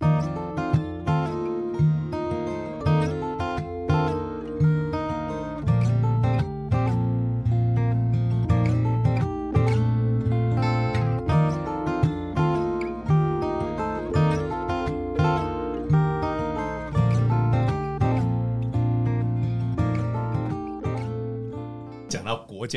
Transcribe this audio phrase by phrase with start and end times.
[0.00, 0.49] 国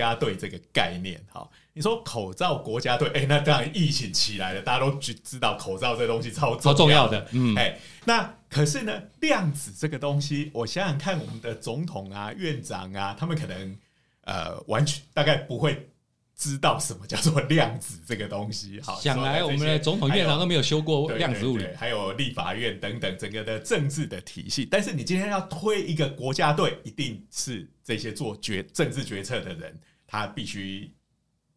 [0.02, 13.78] 家队这个概念，哈，你说口罩国家队，哎、欸，那当然疫情起来了，大家都知知道口罩这东西超超重要的，嗯，哎、欸，那可是呢，量子这个东西，我想想看，我们的总统啊、院长啊，他们可能
[14.24, 15.89] 呃，完全大概不会。
[16.36, 18.82] 知道什么叫做量子这个东西？
[18.82, 24.65] 好， 想来我们的总统院长都没有修过量子物理，还有立法院等等整个的政治的体系。
[24.65, 30.92] 但是你今天要推一个国家队，一定是这些做决政治决策的人，他必须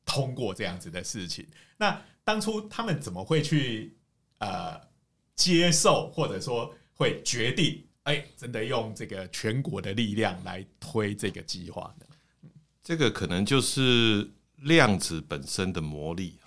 [0.05, 1.47] 通过这样子的事情。
[1.79, 3.97] 那当初他们怎么会去
[4.39, 4.79] 呃
[5.35, 7.83] 接受，或者说会决定？
[8.05, 12.07] 哎，真的用这个全国的力量来推这个计划呢？
[12.85, 14.31] 这个可能就是。
[14.63, 16.39] 量子本身的魔力，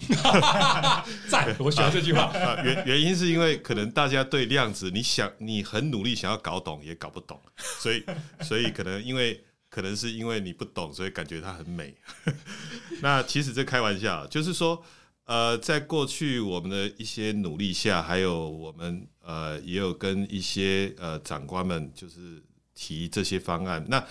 [1.30, 1.56] 赞！
[1.60, 2.34] 我喜欢这句话。
[2.66, 7.40] 原原因是因为可能大家对量子，你想你很努力想要搞懂，也搞不懂，
[7.80, 8.04] 所以
[8.42, 11.94] 所以可能因为可能是因为你不懂，所以感觉它很美。
[13.02, 14.84] 那其实这开玩笑，就是说，
[15.26, 24.04] 呃，在过去我们的一些努力下，还有我们呃也有跟一些呃长官们就是提这些方案，那。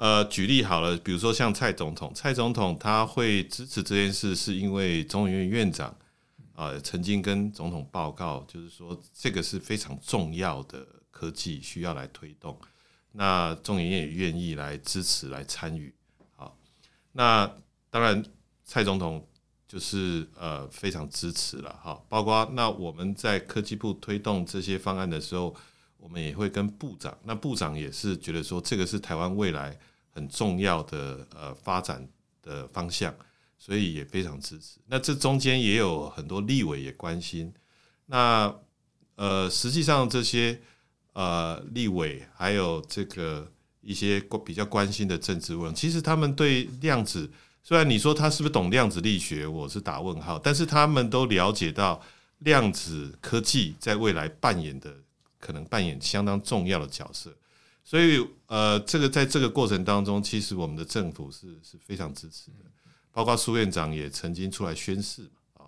[0.00, 5.94] 呃，举例好了，比如说像蔡总统，蔡总统他会支持这件事，是因为中研院院长
[6.54, 12.58] 啊、曾经跟总统报告，就是说这个是非常重要的科技，需要来推动。
[13.12, 15.94] 那中研院也愿意来支持、来参与。
[16.34, 16.56] 好，
[17.12, 17.46] 那
[17.90, 18.24] 当然
[18.64, 19.28] 蔡总统
[19.68, 21.78] 就是呃非常支持了。
[21.84, 25.54] 哈，包括那我们在科技部推动这些方案的时候，
[25.98, 29.78] 我们也会跟部长，那部长也是觉得说这个是台湾未来。
[30.10, 32.06] 很重要的呃发展
[32.42, 33.14] 的方向，
[33.58, 34.78] 所以也非常支持。
[34.86, 37.52] 那这中间也有很多立委也关心。
[38.06, 38.54] 那
[39.14, 40.60] 呃，实际上这些
[41.12, 43.50] 呃立委还有这个
[43.82, 47.30] 一些比较关心的政治问，其实他们对量子，
[47.62, 52.00] 虽然你说他是不是懂量子力学，我是打问号，但是他们都了解到
[52.38, 54.92] 量子科技在未来扮演的
[55.38, 57.30] 可能扮演相当重要的角色。
[57.90, 62.64] 所以，呃，这个在这个过程当中，其实我们的政府是是非常支持的，
[63.10, 65.66] 包括苏院长也曾经出来宣誓嘛啊，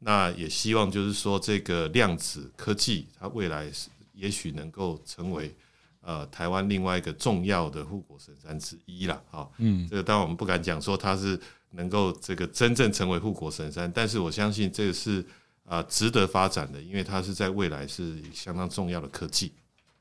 [0.00, 5.56] 那也希望就是说，这个量子科技它未来是也许能够成为
[6.02, 9.48] 呃台湾另外一个重要的护国神山之一了啊。
[9.56, 11.40] 嗯，这个当然我们不敢讲说它是
[11.70, 15.24] 能够这个真正成为护国神山，但是我相信这个是
[15.64, 19.52] 啊值得发展的，因为它是在未来是相当重要的科技。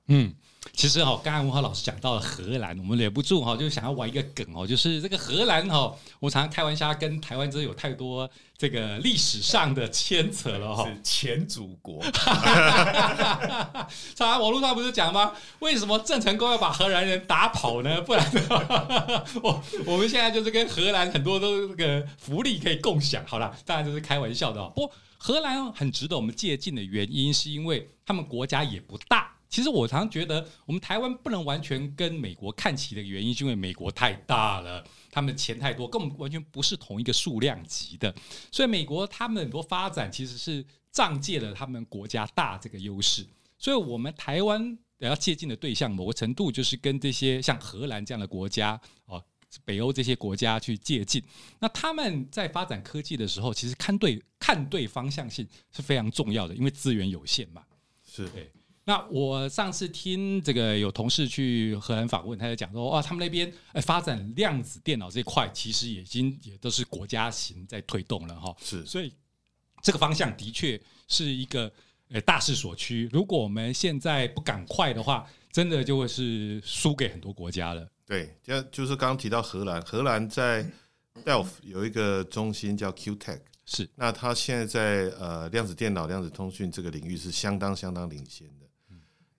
[0.08, 0.34] 嗯。
[0.74, 8.28] 其实哈，刚才文豪老师讲到了荷兰，我们忍不住哈，就想要玩一个梗哦，就是这个荷兰哈，我常常开玩笑，跟台湾真的有太多
[8.58, 10.86] 这个历史上的牵扯了哈。
[10.86, 12.04] 是前祖国。
[14.16, 15.34] 常常网络上不是讲吗？
[15.60, 18.02] 为什么郑成功要把荷兰人打跑呢？
[18.02, 18.26] 不然
[19.44, 23.24] 我我们现在就是跟荷兰很多都这个福利可以共享。
[23.28, 24.72] 好了，当然这是开玩笑的哦。
[24.76, 29.35] 不过荷兰很值得我们借鉴的原因，是因为他们国家也不大。
[29.50, 38.14] 其实我常常觉得，我们台湾不能完全跟美国看齐的原因，是因为美国太大了，他们的钱太多，跟我们完全不是同一个数量级的。
[38.52, 43.26] 所以美国他们很多发展其实是仗借了他们国家大这个优势。
[43.58, 49.24] 所以，我们台湾要借鉴的对象，某个程度就是跟这些像荷兰这样的国家哦，
[49.64, 51.24] 北欧这些国家去借鉴。
[51.60, 57.64] 那他们在发展科技的时候，其实看对看对方向性是非常重要的，因为资源有限嘛。
[58.04, 58.52] 是对。
[58.88, 68.56] 那我上次听这个有同事去荷兰访问，他就讲说，哇，他们那边哎发展量子电脑这一块，其实已经也都是国家型在推动了哈。
[68.62, 69.12] 是，所以
[69.82, 71.72] 这个方向的确是一个
[72.10, 73.10] 呃大势所趋。
[73.12, 77.90] 如果我们现在不赶快的话，真的就会是输给很多国家了。
[78.06, 80.64] 对，就就是刚刚提到荷兰，荷兰在
[81.24, 88.65] Delft 有一个中心叫 Q-Tech，是，那他现在在呃量子电脑、量子通讯这个领域是相当相当领先的。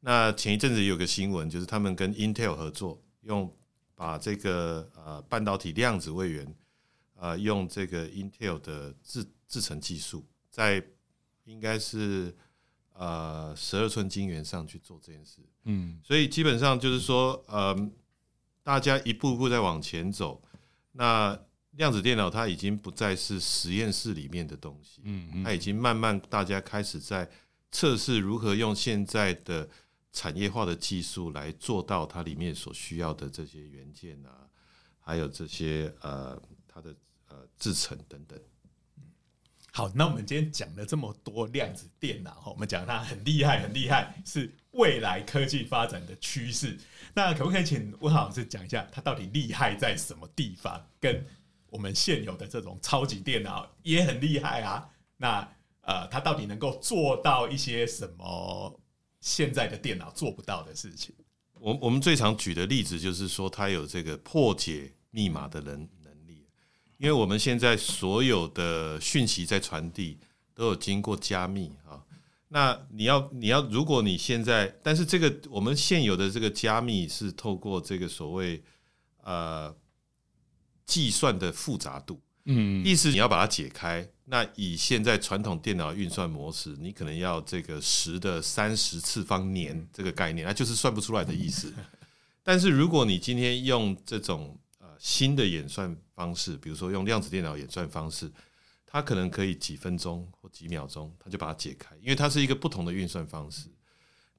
[0.00, 3.52] 那前一阵子有个新闻，就是他们跟 Intel 合作，用
[3.94, 6.54] 把这个呃半导体量子位元，
[7.14, 10.84] 呃用这个 Intel 的制制程技术，在
[11.44, 12.37] 应该是
[12.93, 15.40] 呃十二寸晶圆上去做这件事。
[15.64, 17.90] 嗯，所以基本上就是说，呃，
[18.62, 20.40] 大家一步一步在往前走。
[20.93, 21.37] 那
[21.72, 27.28] 量子电脑它已经不再是实验室里面的东西，嗯，它已经慢慢大家开始在。
[27.72, 29.69] 测试如何用现在的
[30.16, 34.48] 产业化的技术来做到它里面所需要的这些元件啊，
[34.98, 36.96] 还有这些呃它的
[37.28, 38.40] 呃制程等等。
[39.72, 46.78] 好，那我们今天讲了这么多量子电脑，我们讲它很厉害，很厉害，是未来科技发展的趋势。
[47.12, 50.82] 那可不可以请温老师讲一下，它到底厉害在什么地方？
[50.98, 51.22] 跟
[51.69, 54.88] 我们现有的这种超级电脑也很厉害啊。
[55.19, 55.46] 那
[55.82, 58.80] 呃，它到底能够做到一些什么
[59.20, 61.14] 现在的电脑做不到的事情？
[61.58, 66.46] 我我们最常举的例子就是说，它有这个破解密码的能能力。
[66.98, 70.18] 因为我们现在所有的讯息在传递
[70.54, 72.02] 都有经过加密啊，
[72.48, 78.62] 那你要你要，如果你现在，但是这个我们现有的这个加密是透过这个所谓
[79.22, 79.74] 呃
[80.86, 91.73] 计算的复杂度，嗯，意思你要把它解开，那以现在传统电脑运算模式，你可能要这个十的三十次方年这个概念，那就是算不出来的意思。
[92.43, 98.28] 但是如果你今天用这种呃新的演算方式，比如说用量子电脑演算方式，
[98.84, 103.69] 它可能可以几分钟或几秒钟，它就把它解开，因为它是一个不同的运算方式。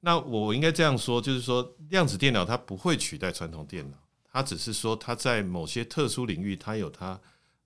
[0.00, 3.96] 那我应该这样说，就是说量子电脑它不会取代传统电脑，
[4.30, 7.18] 它只是说它在某些特殊领域，它有它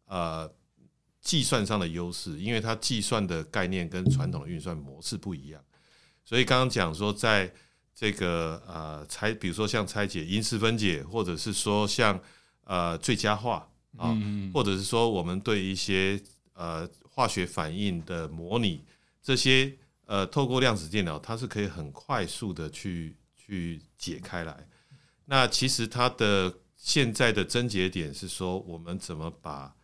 [0.06, 0.48] 呃
[1.22, 5.64] 计算上的优势，因为它计算的概念跟传统的运算模式不一样。
[6.24, 7.50] 所以刚刚讲说，在
[7.94, 12.20] 这个呃拆，比如说像拆解、因式分解，或者是说像
[12.64, 14.16] 呃，最佳化啊，
[14.52, 16.20] 或者是说我们对一些
[16.54, 18.84] 呃化学反应的模拟，
[19.20, 19.72] 这些
[20.06, 24.66] 呃透过量子电脑，它是可以很快速的去去解开来。
[25.24, 29.74] 那其实它的现在的症结点是说，我们怎么把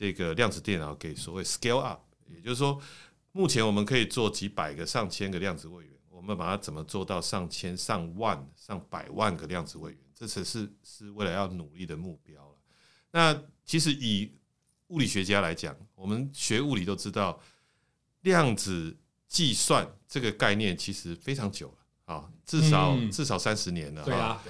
[0.00, 2.80] 这个量子电脑给所谓 scale up，也就是说，
[3.32, 10.00] 目前我们可以做几百个、上千个量子位元，我们把它怎么做到上千、上万、上百万个量子位元？
[10.14, 12.56] 这才是是为了要努力的目标了。
[13.10, 14.32] 那其实以
[14.86, 17.38] 物理学家来讲，我们学物理都知道，
[18.22, 18.96] 量子
[19.28, 21.74] 计算这个概念其实非常久了
[22.10, 24.02] 啊，至少至少三十年了。
[24.04, 24.42] 对啊，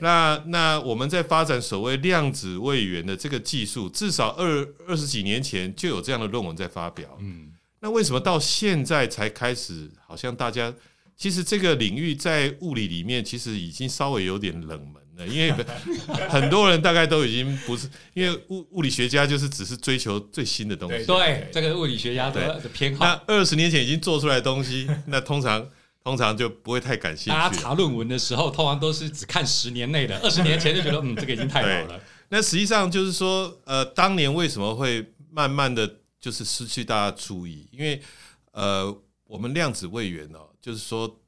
[0.00, 7.18] 那那我们在发展所谓量子位元的这个技术，至少二二十几年前就有这样的论文在发表。
[7.20, 9.90] 嗯，那为什么到现在才开始？
[10.06, 10.72] 好像大家
[11.16, 15.26] 其实这个领域在物理里面其实已经稍微有点冷门了。
[15.26, 15.52] 因为
[16.30, 21.04] 很多人大概都已经不是，因为物物理学家就是只是追求最新的东西。
[21.04, 23.04] 对，这个物理学家的偏好。
[23.04, 25.68] 那二十年前已经做出来的东西，那通常
[26.08, 27.30] 通常就不会太感兴趣。
[27.30, 32.00] 大家查论文的时候，通常都是只看十年内的， 二十年前就觉得嗯，这个已经太好了。
[32.30, 37.68] 那实际上就是说，呃，当年为什么会慢慢的就是失去大家注意？
[37.70, 38.00] 因为
[38.52, 41.20] 呃，我们量子位元哦，就是说。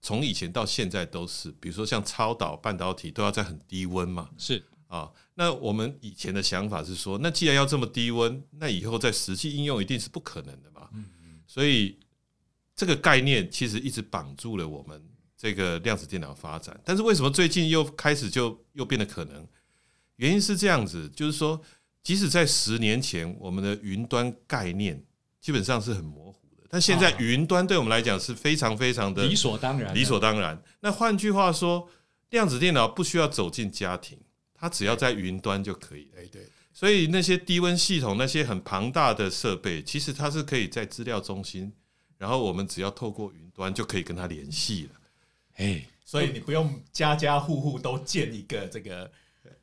[0.00, 5.10] 从以前到现在都是，比如说像超导半导体都要在很低温嘛，是啊。
[5.34, 10.88] 那我们以前的想法是说，那既然要这么低温，那以后在实际应用一定是不可能的嘛。
[10.94, 11.40] 嗯嗯。
[11.48, 11.98] 所以
[12.78, 15.02] 这个概念其实一直绑住了我们
[15.36, 16.80] 这个量子电脑发展。
[16.84, 19.44] 但是为什么最近又开始就又变得可能？
[20.14, 21.60] 原因是这样子，就是说，
[22.04, 25.04] 即使在十年前，我们的云端概念
[25.40, 26.62] 基本上是很模糊的。
[26.70, 30.62] 但现在云端对我们来讲是非常非常的理所当然，理所当然。
[30.78, 31.88] 那换句话说，
[32.30, 34.16] 量子电脑不需要走进家庭，
[34.54, 36.12] 它只要在云端就可以。
[36.30, 41.72] 对，所以那些低温系统、那些很庞大的设备，其实它是可以在资料中心，
[42.18, 45.00] 然后我们只要透过云端就可以跟它联系了。
[45.56, 49.10] 哎，所以你不用家家户户都建一个这个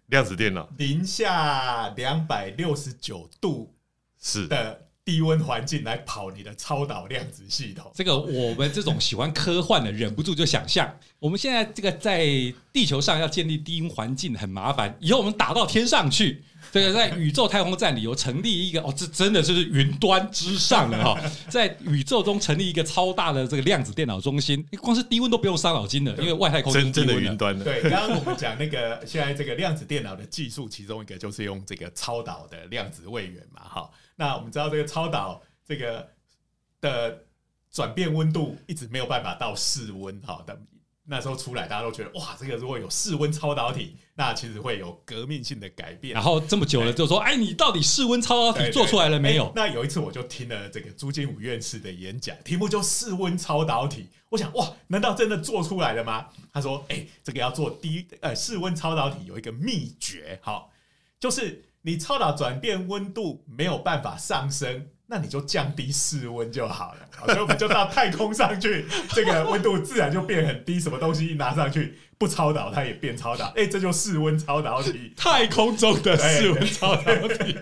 [0.08, 3.72] 量子电脑，零下两百六十九度
[4.20, 4.82] 是的。
[5.06, 12.26] 低温环境来跑你的超导量子系统，这个我们这种喜欢科幻的忍不住就想象，我们现在这个在
[12.74, 16.44] 地球上要建立低温环境很麻烦，以后我们打到天上去，
[16.76, 21.18] 这个在宇宙太空站里有成立一个哦，这真的就是云端之上了哈，
[21.48, 27.64] 在宇宙中成立一个超大的这个量子电脑中心，光是低温都不用伤脑筋的，因为外太空真正的云端的。
[27.64, 33.90] 对，刚刚我们讲那个现在这个量子电脑的技术，其中一个就是用这个超导的量子位元嘛，哈。
[34.18, 36.06] 那我们知道这个超导这个
[36.82, 37.18] 的
[37.72, 40.60] 转变温度一直没有办法到室温，哈，的
[41.08, 46.14] 那时候出来，大家都觉得哇，这个如果有室温超导体，那其实会有革命性的改变。
[46.14, 49.52] 然后这么久了，就说，哎，你到底室温超导体做出来了没有？
[49.56, 54.08] 那有一次我就听了这个朱金武院士的演讲，题目就室温超导体。
[54.30, 56.28] 我想，哇，难道真的做出来了吗？
[56.52, 60.72] 他说，哎，这个要做低呃室温超导体有一个秘诀，好，
[61.20, 61.64] 就是。
[61.88, 77.56] 你超导转变温度没有办法上升，那你就降低室温就好了，所以我们就到太空上去，这个温度自然就变很低，什么东西一拿上去不超导，它也变超导，哎、欸，这就室温超导体，太空中的室温超导体。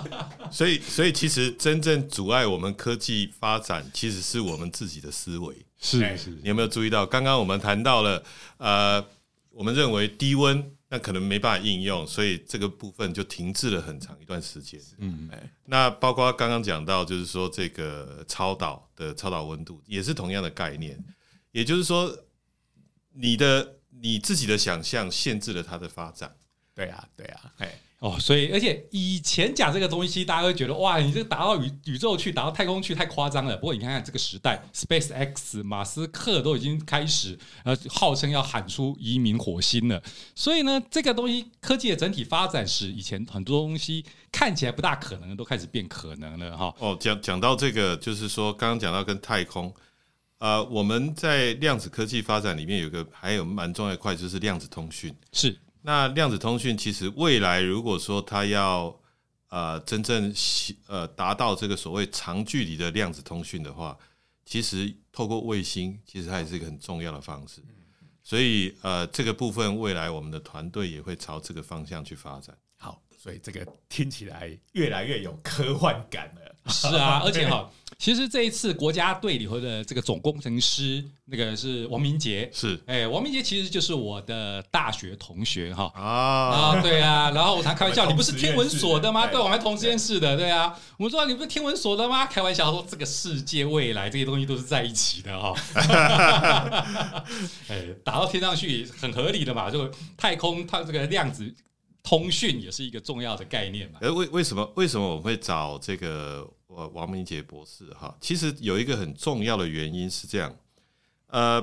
[0.50, 5.54] 所以，所以其实真正阻碍我们科技发展，其实是我们自己的思维。
[5.78, 7.04] 是是，你有没有注意到？
[7.04, 8.22] 刚刚我们谈到了，
[8.56, 9.04] 呃，
[9.50, 10.72] 我们认为低温。
[10.88, 14.80] 那可能没办法应用，所以这个部分就停滞了很长一段时间。
[14.98, 21.02] 嗯，哎那包括刚刚讲到，就是说这个超导的超导温度也是同样的概念，
[21.52, 22.16] 也就是说，
[23.12, 26.36] 你的你自己的想象限制了它的发展。
[26.74, 27.80] 对啊，对啊，哎。
[27.98, 33.56] 哦，所以而且以前讲这个东西，大家会觉得哇，你这个打到宇宇宙去，打到太空去，太夸张了。
[33.56, 40.02] 不过你看看这个时代，Space X，马斯克都已经开始呃，号称要喊出移民火星了。
[40.34, 46.74] 所以呢，这个东西科技的整体发展史，以前很多东西看起来不大可能，都开始变可能了哈。
[46.78, 49.74] 哦，讲讲到这个，就是说刚刚讲到跟太空，
[50.36, 55.58] 呃，我们在量子科技发展里面有个还有蛮重要一块，就是量子通讯是。
[55.86, 58.92] 那量子通讯其实未来如果说它要
[59.50, 60.34] 呃真正
[60.88, 63.96] 呃达到这个所谓长距离的量子通讯的话，
[64.44, 67.62] 其实透过卫星其实它也是一个很重要的方式。
[68.24, 72.52] 所以呃这个部分未来我们的团队也会朝这个方向去发展。
[72.76, 76.72] 好，所以这个听起来越来越有科幻感了。
[76.72, 77.70] 是啊，而且哈。
[77.98, 89.26] 其实这一次国家队里头的这个总工程师，那个是王明杰，是，哎，王明杰其实就是我的大学同学哈啊啊，对啊，然后我常开玩笑，你不是天文所的吗？
[89.26, 92.26] 对，我们还同实验室的，对啊，我们说你不是天文所的吗？
[92.26, 95.54] 开玩笑说这个世界未来这些东西都是在一起的哈，
[97.68, 101.50] 哎，打到天上去很合理的嘛，就太空它这个量子
[102.02, 103.98] 通讯也是一个重要的概念嘛。
[104.02, 106.46] 哎，为为什么为什么我会找这个？
[106.66, 110.54] 我王明杰博士哈，其实有一个很重要的原因是这样，
[111.28, 111.60] 呃，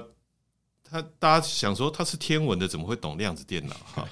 [0.83, 4.07] 他大家想说他是天文的，怎么会懂量子电脑哈？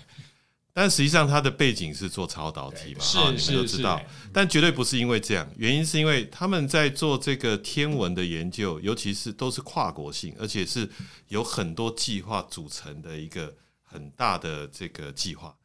[0.73, 4.01] 但实际上他的背景是做超导体嘛，是你们都知道，
[4.33, 10.89] 但绝对不是因为这样，原因是因为他们在做这个天文的研究，尤其是都是跨国性，而且是
[11.29, 15.55] 有很多计划组成的一个很大的这个计划。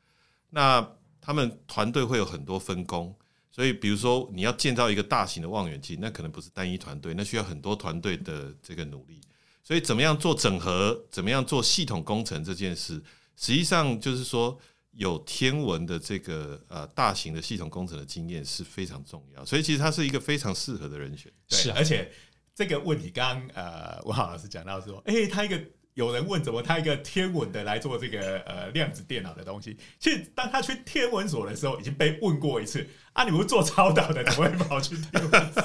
[0.50, 0.88] 那
[1.20, 3.14] 他们团队会有很多分工。
[3.56, 9.18] 所以，比如说你要建造一个大型的望远镜，那可能不是单一团队，那需要很多团队的这个努力。
[9.64, 13.02] 所以，怎么样做整合，怎么样做系统工程这件事，
[13.34, 14.58] 实际上就是说
[14.90, 19.42] 有天文的这个呃大型的系统工程的经验是非常重要。
[19.42, 21.32] 所以，其实他是一个非常适合的人选。
[21.48, 22.12] 对，是，而且
[22.54, 25.58] 这个问题刚刚呃文豪老师讲到说，哎、欸，他一个。
[25.96, 29.74] 有人问怎么他一个天文的来做这个呃量子电脑的东西？
[29.98, 33.24] 其实当他去天文所的时候，已经被问过一次啊！
[33.24, 35.64] 你不是做超导的， 怎么会跑去天文所？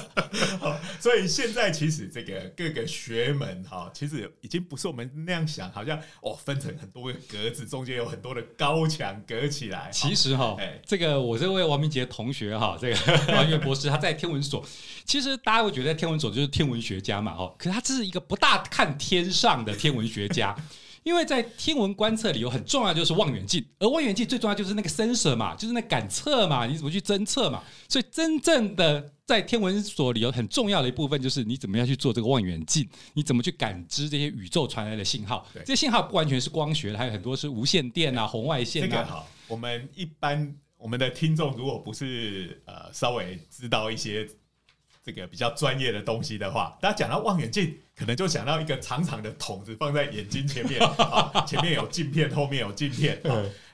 [1.01, 9.89] 所以现在其实这个各个学门哈，其实已经不是我们那样想，好像哦分成很多个格子，中间有很多的高墙隔起来。
[9.91, 10.55] 其实哈，
[10.85, 12.97] 这个我这位王明杰同学哈，这个
[13.35, 14.65] 王岳博士他在天文所，
[15.03, 20.55] 其实大家会觉得天文所就是天文学家嘛哈，可是他这是一个不大看天上的天文学家。
[21.03, 27.63] 因为在天文观测里有很重要就是望远镜，而望远镜最重要就是那个 sensor 嘛，就是那感测嘛，你怎么去侦测嘛？
[27.89, 35.47] 所以真正的在天文所里有很重要的一部分就是你怎么样去做这个望远镜，你怎么去感知这些宇宙传来的信号？
[35.65, 38.87] 这些信号不完全是光学的，还有很多是无线电啊、红外线啊。
[38.87, 44.27] 这个好，我们一般我们的听众如果不是呃稍微知道一些。
[45.03, 53.19] 这个比较专业的东西的话，大家讲到望远镜，可能就想到一个长长的筒子放在眼睛前面， 啊、前面有镜片，后面有镜片。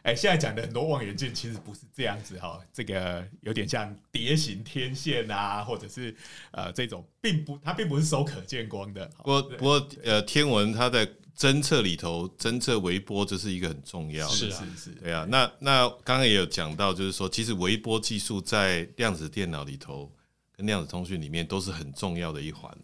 [0.03, 6.15] 哎、欸，现在讲的很多望远镜其实不是这样子哈，这个有点像蝶形天线啊，或者是
[6.51, 9.05] 呃这种，并不，它并不是收可见光的。
[9.17, 11.05] 不过不过呃，天文它在
[11.38, 15.27] 侦测里头，侦测微波这是一个很重要的，是是是，对啊。
[15.29, 20.10] 那那刚刚也有讲到，就是说，其实微波技术在量子电脑里头。
[20.58, 22.76] 跟量子通讯里面都是很重要的一环，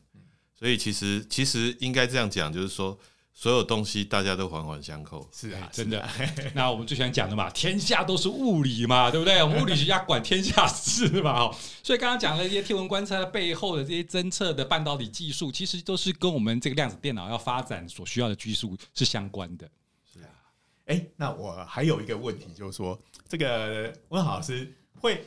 [0.53, 2.95] 所以其实其实应该这样讲，就是说
[3.33, 5.27] 所有东西大家都环环相扣。
[5.33, 6.07] 是啊，真的。
[6.53, 9.41] 那我们最喜欢讲的嘛，天下都是物理嘛，对不对？
[9.41, 11.51] 我们物理学家管天下事嘛。
[11.81, 19.67] 所以刚刚讲的这些天文观测背后的这些侦测的半导体技术，其实都是跟我们这个量子电脑要发展所需要的技术是相关的。
[20.13, 20.29] 是啊。
[20.85, 25.25] 哎，那我还有一个问题，就是说这个温豪老师会。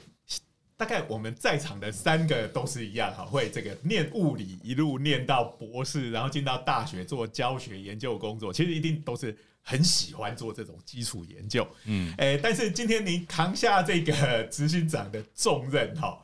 [0.77, 11.67] 大概我们在场的三个都是一样哈，会这个念物理一路念到博士，然后进到大学做教学研究工作，其实一定都是很喜欢做这种基础研究。
[11.87, 16.23] 嗯，诶，但是今天您扛下这个执行长的重任哈，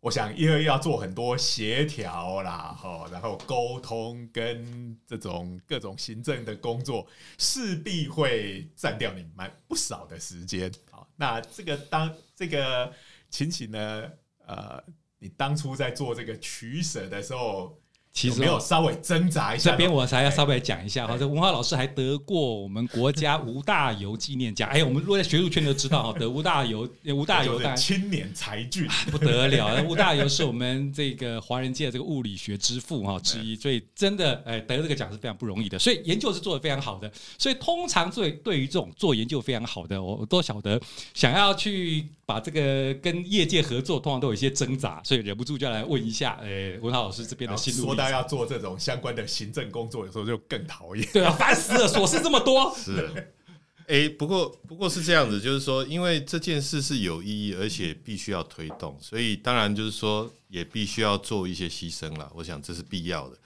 [0.00, 7.06] 我想因为要做很多协调啦，哈，然后沟通跟这种各种行政的工作，
[7.38, 10.68] 势必会占掉你蛮不少的时间。
[10.90, 12.92] 好，那这个当这个
[13.32, 14.04] 情形呢，
[14.46, 14.80] 呃，
[15.18, 17.76] 你当初在做这个取舍的时候。
[18.14, 21.16] 其实没有稍微挣扎一下，这边我才要稍微讲一下哈。
[21.16, 24.68] 这文化老师还得过我们国家吴大猷纪念奖。
[24.68, 29.82] 哎，我们如果在学术圈都知道哈， 得吴大猷，吴大猷青年才俊 不得了。
[29.88, 35.78] 吴大猷是我们这个华人界的这个物理学之父哈之一，所以真的哎得这个奖是非常不容易的。
[35.78, 37.10] 所以研究是做得非常好的。
[37.38, 40.78] 所以通常对对于这种做研究非常好的，我都晓得
[41.14, 47.94] 想要去把这个跟业界合作，通常都有一些挣扎，所以忍不住就要来问一下，哎，文华老师这边的心路。
[47.94, 51.06] 大家要做这种相关的行政工作，有时候就更讨厌。
[51.12, 52.74] 对啊，烦死了，琐事这么多。
[52.74, 53.06] 是，
[53.86, 62.32] 哎、欸，不过不过是这样子，就是说，因为这件事是有意义，而且必须要推动，所以当然就是说，也必须要做一些牺牲了。
[62.34, 63.36] 我想这是必要的。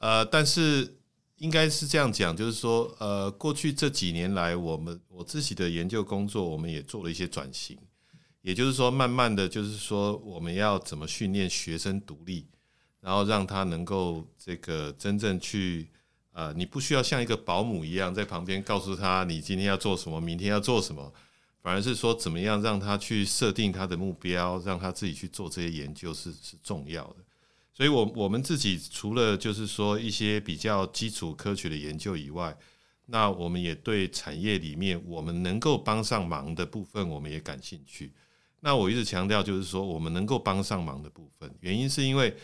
[0.00, 0.96] 呃，但是
[1.36, 7.76] 应该是这样讲，就是说，呃，过去这几年来，我们我自己的研究工作，我们也做了一些转型，
[8.44, 12.46] 也就是说，慢慢的就是说，我们要怎么训练学生独立。
[13.00, 15.90] 然后让他能够这个真正去，
[16.32, 21.12] 呃，你不需要像一个保姆一样在旁边告诉他你今天要做什么，明天要做什么，
[21.60, 27.16] 反而是说怎么样让他去设定他的目标，让他自己去做这些研究是是重要的。
[27.74, 32.56] 所以我，我我们自己除了就是说一些比较基础科学的研究以外，
[33.04, 38.14] 那我们也对产业里面我们能够帮上忙的部分，我们也感兴趣。
[38.64, 42.34] 那我一直强调就是说，我们能够帮上忙的部分，原因是因为。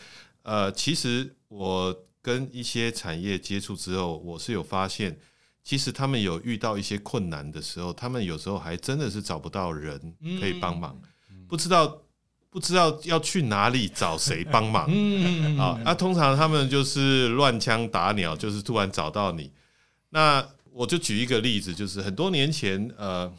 [0.43, 5.15] 呃，其实我跟一些产业接触之后，我是有发现，
[5.63, 9.99] 其实他们有遇到一些困难的时候，他们有时候还真的是找不到人
[10.39, 10.99] 可以帮忙，
[11.47, 12.01] 不知道
[12.49, 14.85] 不知道要去哪里找谁帮忙
[15.59, 15.79] 啊。
[15.85, 19.51] 那通常他们就是乱枪打鸟，就是突然找到你。
[20.09, 23.31] 那我就举一个例子，就是很多年前，呃，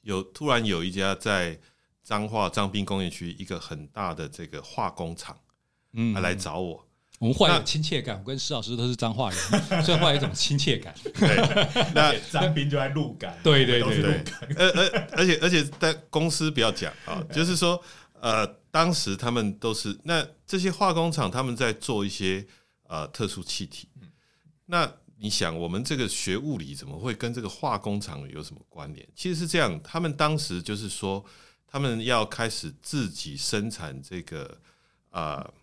[0.00, 1.60] 有突然有一家在
[2.10, 5.38] 彰化彰滨工业区一个很大的这个化工厂。
[5.92, 6.84] 嗯，他来找我，
[7.20, 8.18] 我们换有亲切感。
[8.18, 9.38] 我跟施老师都是彰化人，
[9.84, 10.92] 所以换有一种亲切感。
[11.04, 14.24] 对，那彰滨就在鹿港，对对对对。
[14.56, 17.80] 而而而且而且在公司不要讲啊， 就是说
[18.20, 22.44] 呃，当时他们都是那这些化工厂，他们在做一些
[22.88, 23.88] 呃特殊气体。
[24.66, 29.06] 那你想，我们这个学物理怎么会跟这个化工厂有什么关联？
[29.14, 31.24] 其实是这样，他们当时就是说，
[31.70, 34.58] 他们要开始自己生产这个
[35.10, 35.36] 啊。
[35.36, 35.54] 呃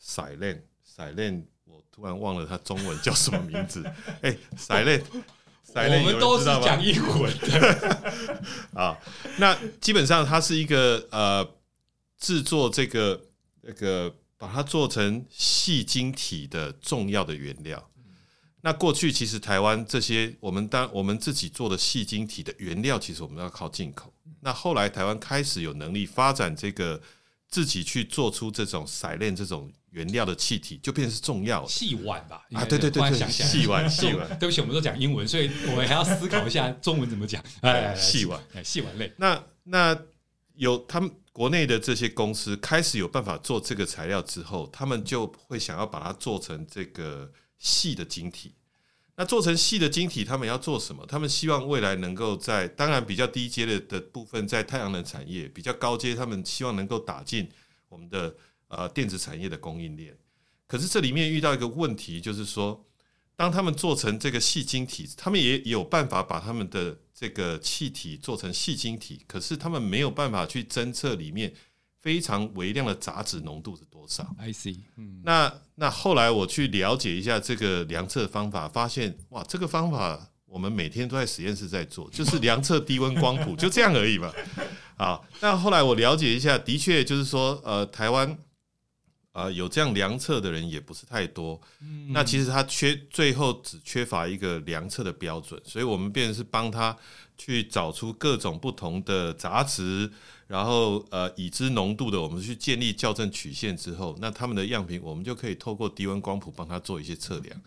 [0.00, 3.82] Silane，Silane，我突然忘了它中文叫什么名字。
[4.22, 8.38] 哎，Silane，Silane，我们都是讲英文的
[8.80, 8.96] 啊。
[9.38, 11.46] 那基本上它是一个呃，
[12.16, 13.20] 制作这个
[13.62, 17.90] 那个把它做成细晶体的重要的原料。
[18.60, 24.12] 那过去其实台湾这些我们当我们自己做的细晶体的原料，其实我们要靠进口。
[24.40, 27.00] 那后来台湾开始有能力发展这个。
[27.50, 32.46] 自己去做出这种赛链这种原料的气体，就变成是重要的细碗吧？
[32.52, 34.38] 啊，对对对对，细碗 细碗。
[34.38, 37.42] 对不起，我们都讲英文，所以我们还要思考一下中文怎么讲。
[37.62, 39.10] 哎， 细烷，哎，细碗类。
[39.16, 39.98] 那那
[40.56, 48.54] 有他们国内的这些公司开始有办法做这个材料之后，他们就会想要把它做成这个细的晶体。
[49.16, 51.04] 那做成细的晶体，他们要做什么？
[51.06, 57.48] 他们希望未来能够在当然比较低阶的的部分，在太阳能产业比较高阶，他们希望能够打进
[57.88, 58.32] 我们的
[58.68, 60.16] 呃电子产业的供应链。
[60.68, 62.86] 可是这里面遇到一个问题，就是说，
[63.34, 71.52] 当他们做成这个细晶体，他们也有办法把他们的这个气体做成细晶体，可是他们没有办法去侦测里面。
[72.00, 74.78] 非常微量的杂质浓度是多少？I see。
[74.96, 84.32] 嗯，那那后来我去了解一下这个量测方法，发现哇，这个方法我们每天都在实验室在做，就是量测低温光谱，就这样而已嘛。
[84.96, 88.36] 啊，那后来我了解一下，的确就是说，呃，台湾
[89.32, 91.60] 呃有这样量测的人也不是太多。
[91.80, 96.96] 嗯，那其实他缺，最后只缺乏一个量测的标准，所以我们便是帮他
[97.38, 100.12] 去找出各种不同的杂质。
[100.48, 107.60] 然后呃，已知浓度的，我们去建立校正曲线之后，那他们的样品我们就可以透过低温光谱帮他做一些测量，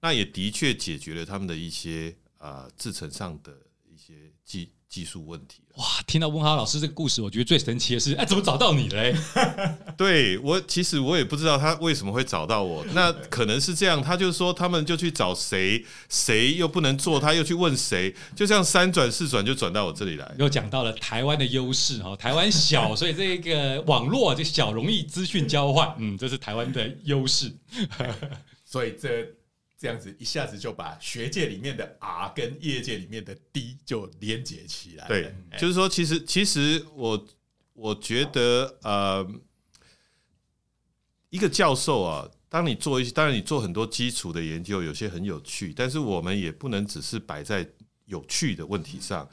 [0.00, 3.52] 那也的确解决了他们的一些啊制成上的
[3.92, 5.62] 一些技技术问题。
[5.76, 9.14] 哇，听到温豪老师这个故事，我觉得最神奇的是，哎，怎么找到你嘞？
[9.96, 12.84] 对我，其实我也不知道他为什么会找到我。
[12.92, 20.34] 那可能是这样，他就说他们就去找谁，谁又不能做，他又去问谁，就这样三转四转就转到我这里来。
[20.38, 27.54] 又讲到了台湾的优势哈，台湾小， 所以这个网络就小，容易资讯交换，嗯，这是台湾的优势。
[28.64, 29.24] 所以这。
[29.80, 35.08] 这样子一下子就把学界里面的 R 跟业界里面的 D 就连接起来。
[35.08, 37.26] 对，就是说，其实其实我
[37.72, 39.26] 我觉得，呃，
[41.30, 47.66] 一个教授啊，当你做一些，当然你做很多基础的研究，有些很有趣，但是我们也不能只是摆在
[48.04, 49.26] 有趣的问题上，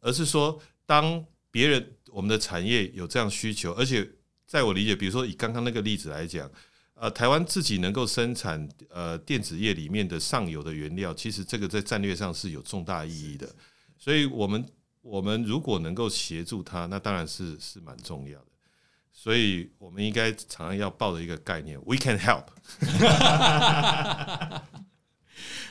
[0.00, 4.06] 而是说，当别人我们的产业有这样需求，而且
[4.46, 6.50] 在我理解，比如说以刚刚那个例子来讲。
[6.98, 13.46] 呃，台湾自己能够生产呃电子业里面的上游的原料，其实这个在战略上是有重大意义的。
[13.98, 14.66] 所以，我们
[15.02, 18.46] 我们如果能够协助它，那当然是是蛮重要的。
[19.12, 22.46] 所以我们应该常常要抱着一个概念：We can help。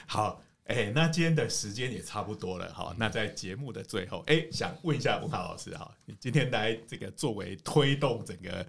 [0.05, 8.63] 好，哎、欸，那今天的时间也差不多了，好，那在节目的最后，哎、欸，想问一下温豪老师哈，你今天来这个作为推动整个。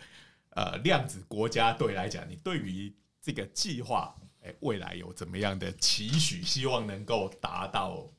[0.56, 2.90] 呃，量子国家队来讲，你对于
[3.20, 6.42] 这个计划，哎，未来有怎么样的期许？
[6.42, 8.10] 希望能够达到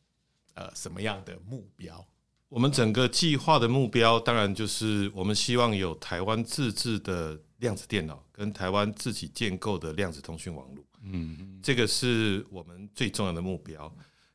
[0.53, 2.07] 呃什么样的目标？
[2.47, 10.85] 我们整个计划的目标，当然就是我们希望有台湾自制的量子电脑，跟台湾自己建构的量子通讯网络。
[11.01, 13.91] 嗯，这个是我们最重要的目标。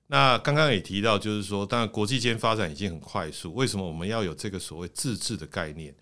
[0.09, 5.95] 那刚刚也提到，就是说，当然国际间发展已经很快速，为什么我们要有这个所谓自制的概念？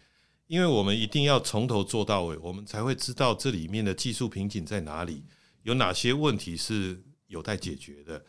[0.50, 5.22] 因为我们一定要从头做到尾，我们才会知道这里面的技术瓶颈在哪里，
[5.62, 8.20] 有哪些问题是有待解决的。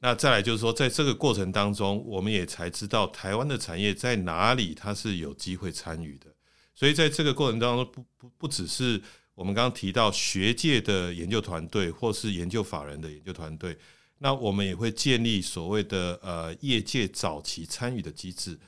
[0.00, 6.26] 那再来就是说，在这个过程当中，我们也才知道台湾的产业在哪里，它是有机会参与的。
[6.74, 9.00] 所以在这个过程当中，不不不只是
[9.36, 13.78] 我们刚刚提到学界的研究团队，或是研究法人的研究团队，
[14.18, 18.58] 那我们也会建立所谓的呃业界早期参与的机制。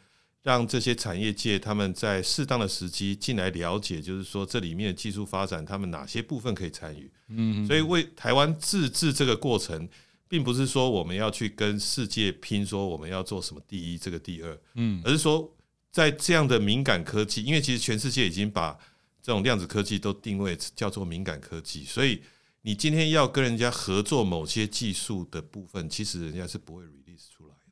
[0.42, 7.10] 让这些产业界他们在适当的时机进来了解，就是说这里面的技术发展，他们哪些部分可以参与。
[7.28, 9.86] 嗯，所以为台湾自制这个过程，
[10.28, 14.58] 并不是说我们要去跟世界拼，说我们要做什么第一，这个第二。
[14.74, 15.54] 嗯，而是说
[15.92, 18.78] 在这样的敏感科技，因为其实全世界已经把
[19.22, 22.22] 这种量子科技都定位叫做敏感科技，所以
[22.62, 26.84] 你今天要跟人家合作某些技术的部分，其实人家是不会。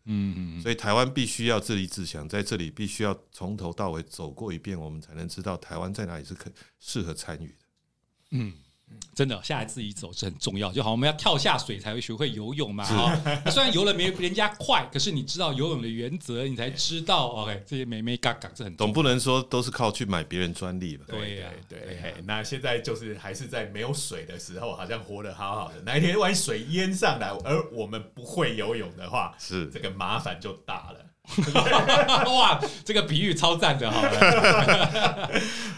[0.08, 7.64] 嗯嗯，所以台湾必须要自立自强，在这里必须要从头到尾走过一遍，我们才能知道台湾在哪里是可适合参与的。
[8.30, 8.54] 嗯。
[9.14, 10.70] 真的，下来自己走是很重要。
[10.70, 12.84] 就好，我们要跳下水才会学会游泳嘛。
[12.84, 13.16] 哈，
[13.50, 17.26] 虽然游了没人家快，可是你知道游泳的原则，你才知道。
[17.30, 18.76] OK，这些美眉嘎嘎是很。
[18.76, 21.04] 总不能说都是靠去买别人专利吧？
[21.08, 22.14] 对呀，对。
[22.24, 25.80] 那现在就是还是在没有水的时候，好像活得好好的。
[25.84, 31.04] 哪一天万一水淹上来，而我们不会游泳的话，是这个麻烦就大了。
[32.32, 34.00] 哇，这个比喻超赞的，好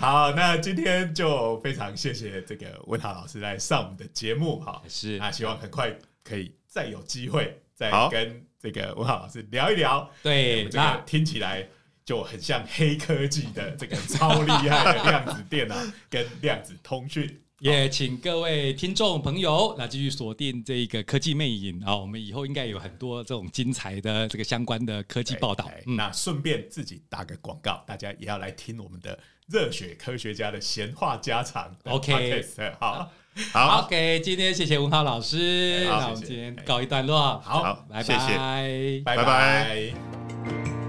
[0.00, 11.68] 好，那今天就非常谢谢这个温豪老师来上我们的节目，哈，是，那希望很快可以再有机会再跟这个温豪老师聊一聊，对，这个听起来
[12.02, 15.76] 就很像黑科技的这个超厉害的量子电脑
[16.08, 17.38] 跟量子通讯。
[17.60, 21.94] 也请各位听众朋友，那继续锁定这个科技魅影啊！
[21.94, 25.70] 我们以后应该有很多这种精彩的这个相关的科技报道。
[25.86, 31.70] 嗯、那顺便自己打个广告，大家也要来听我们的热血科学家的闲话家常。
[31.84, 32.42] OK，
[32.78, 33.12] 好，
[33.52, 39.02] 好，OK，今天谢谢温豪老师，那我们今天告一段落，好，拜拜。
[39.04, 40.79] 拜拜。